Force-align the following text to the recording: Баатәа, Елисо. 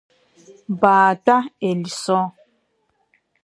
Баатәа, 0.79 1.37
Елисо. 1.69 2.19